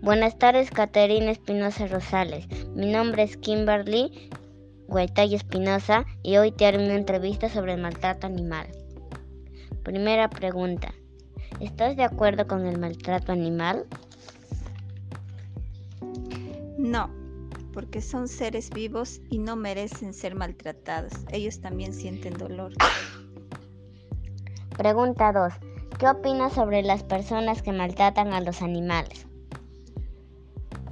[0.00, 2.46] Buenas tardes, Caterina Espinosa Rosales.
[2.76, 4.30] Mi nombre es Kimberly
[4.86, 8.68] Guaitay Espinosa y hoy te haré una entrevista sobre el maltrato animal.
[9.82, 10.94] Primera pregunta.
[11.58, 13.86] ¿Estás de acuerdo con el maltrato animal?
[16.78, 17.10] No,
[17.72, 21.12] porque son seres vivos y no merecen ser maltratados.
[21.32, 22.72] Ellos también sienten dolor.
[24.76, 25.52] Pregunta 2.
[25.98, 29.27] ¿Qué opinas sobre las personas que maltratan a los animales?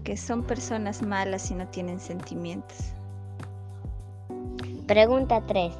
[0.06, 2.92] Que son personas malas y no tienen sentimientos.
[4.86, 5.74] Pregunta 3.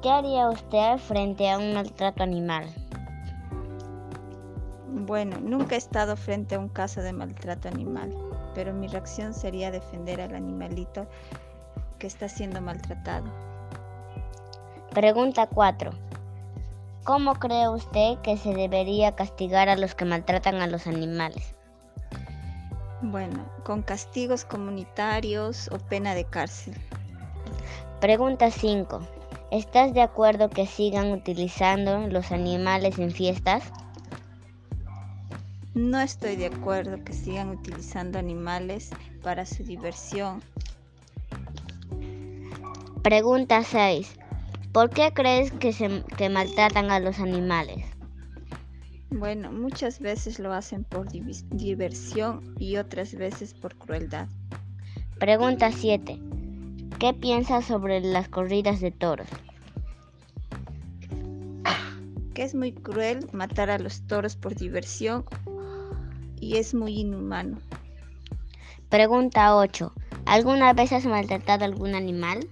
[0.00, 2.66] ¿Qué haría usted frente a un maltrato animal?
[4.86, 8.14] Bueno, nunca he estado frente a un caso de maltrato animal,
[8.54, 11.08] pero mi reacción sería defender al animalito
[11.98, 13.26] que está siendo maltratado.
[14.94, 15.90] Pregunta 4.
[17.02, 21.57] ¿Cómo cree usted que se debería castigar a los que maltratan a los animales?
[23.00, 26.74] Bueno, con castigos comunitarios o pena de cárcel.
[28.00, 29.00] Pregunta 5.
[29.52, 33.62] ¿Estás de acuerdo que sigan utilizando los animales en fiestas?
[35.74, 38.90] No estoy de acuerdo que sigan utilizando animales
[39.22, 40.42] para su diversión.
[43.02, 44.16] Pregunta 6.
[44.72, 47.77] ¿Por qué crees que, se, que maltratan a los animales?
[49.10, 54.28] Bueno, muchas veces lo hacen por diversión y otras veces por crueldad.
[55.18, 56.20] Pregunta 7.
[56.98, 59.28] ¿Qué piensas sobre las corridas de toros?
[62.34, 65.24] Que es muy cruel matar a los toros por diversión
[66.38, 67.58] y es muy inhumano.
[68.90, 69.92] Pregunta 8.
[70.26, 72.46] ¿Alguna vez has maltratado a algún animal?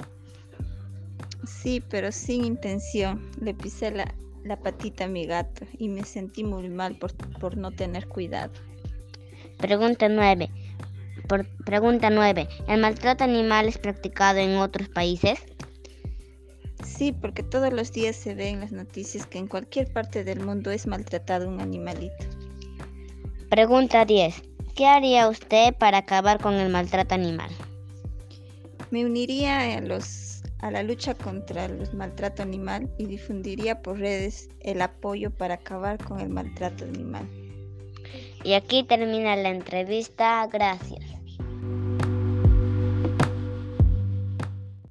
[1.45, 3.31] Sí, pero sin intención.
[3.41, 4.15] Le pisé la,
[4.55, 8.53] patita a mi gato y me sentí muy mal por, por no tener cuidado.
[9.59, 10.49] Pregunta 9.
[11.65, 12.49] pregunta 9.
[12.69, 15.41] ¿El maltrato animal es practicado en otros países?
[16.85, 20.41] Sí, porque todos los días se ve en las noticias que en cualquier parte del
[20.41, 22.25] mundo es maltratado un animalito.
[23.51, 24.43] Pregunta 10.
[24.75, 27.51] ¿Qué haría usted para acabar con el maltrato animal?
[28.91, 30.26] Me uniría a los
[30.67, 36.03] a la lucha contra el maltrato animal y difundiría por redes el apoyo para acabar
[36.03, 37.29] con el maltrato animal.
[38.43, 40.47] Y aquí termina la entrevista.
[40.53, 41.06] Gracias.